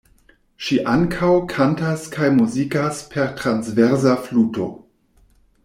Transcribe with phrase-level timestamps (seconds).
[0.67, 4.69] Ŝi ankaŭ kantas kaj muzikas per transversa fluto.